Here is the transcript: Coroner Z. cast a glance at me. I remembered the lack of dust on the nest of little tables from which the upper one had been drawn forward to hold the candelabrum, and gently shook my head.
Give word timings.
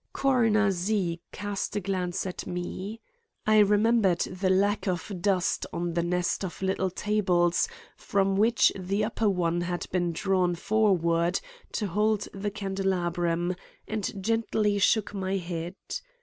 Coroner 0.13 0.71
Z. 0.71 1.21
cast 1.31 1.75
a 1.75 1.79
glance 1.79 2.25
at 2.25 2.47
me. 2.47 3.01
I 3.45 3.59
remembered 3.59 4.21
the 4.21 4.49
lack 4.49 4.87
of 4.87 5.21
dust 5.21 5.67
on 5.71 5.93
the 5.93 6.01
nest 6.01 6.43
of 6.43 6.63
little 6.63 6.89
tables 6.89 7.67
from 7.97 8.35
which 8.35 8.73
the 8.75 9.03
upper 9.03 9.29
one 9.29 9.61
had 9.61 9.85
been 9.91 10.11
drawn 10.11 10.55
forward 10.55 11.39
to 11.73 11.85
hold 11.85 12.27
the 12.33 12.49
candelabrum, 12.49 13.53
and 13.87 14.23
gently 14.23 14.79
shook 14.79 15.13
my 15.13 15.37
head. 15.37 15.75